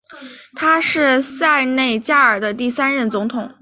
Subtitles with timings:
[0.55, 3.53] 他是塞内加尔的第三任总统。